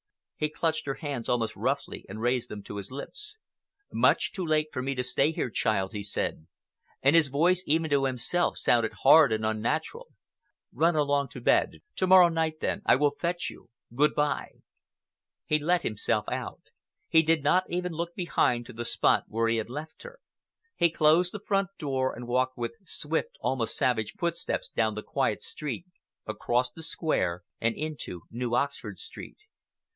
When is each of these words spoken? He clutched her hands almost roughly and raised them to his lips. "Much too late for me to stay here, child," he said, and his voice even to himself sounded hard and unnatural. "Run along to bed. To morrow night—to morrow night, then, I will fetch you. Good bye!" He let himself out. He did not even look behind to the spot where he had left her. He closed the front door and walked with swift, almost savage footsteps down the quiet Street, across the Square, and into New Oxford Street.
He 0.35 0.49
clutched 0.49 0.87
her 0.87 0.95
hands 0.95 1.29
almost 1.29 1.55
roughly 1.55 2.03
and 2.09 2.19
raised 2.19 2.49
them 2.49 2.63
to 2.63 2.77
his 2.77 2.89
lips. 2.89 3.37
"Much 3.93 4.31
too 4.31 4.43
late 4.43 4.69
for 4.73 4.81
me 4.81 4.95
to 4.95 5.03
stay 5.03 5.31
here, 5.31 5.51
child," 5.51 5.93
he 5.93 6.01
said, 6.01 6.47
and 7.03 7.15
his 7.15 7.27
voice 7.27 7.61
even 7.67 7.91
to 7.91 8.05
himself 8.05 8.57
sounded 8.57 8.91
hard 9.03 9.31
and 9.31 9.45
unnatural. 9.45 10.07
"Run 10.73 10.95
along 10.95 11.27
to 11.29 11.41
bed. 11.41 11.81
To 11.97 12.07
morrow 12.07 12.29
night—to 12.29 12.29
morrow 12.29 12.29
night, 12.29 12.53
then, 12.61 12.81
I 12.87 12.95
will 12.95 13.13
fetch 13.21 13.51
you. 13.51 13.69
Good 13.93 14.15
bye!" 14.15 14.49
He 15.45 15.59
let 15.59 15.83
himself 15.83 16.27
out. 16.29 16.71
He 17.07 17.21
did 17.21 17.43
not 17.43 17.65
even 17.69 17.91
look 17.91 18.15
behind 18.15 18.65
to 18.65 18.73
the 18.73 18.83
spot 18.85 19.25
where 19.27 19.47
he 19.47 19.57
had 19.57 19.69
left 19.69 20.01
her. 20.01 20.17
He 20.75 20.89
closed 20.89 21.31
the 21.31 21.39
front 21.45 21.69
door 21.77 22.15
and 22.15 22.25
walked 22.27 22.57
with 22.57 22.71
swift, 22.87 23.37
almost 23.41 23.77
savage 23.77 24.13
footsteps 24.17 24.71
down 24.75 24.95
the 24.95 25.03
quiet 25.03 25.43
Street, 25.43 25.85
across 26.25 26.71
the 26.71 26.81
Square, 26.81 27.43
and 27.59 27.75
into 27.75 28.23
New 28.31 28.55
Oxford 28.55 28.97
Street. 28.97 29.37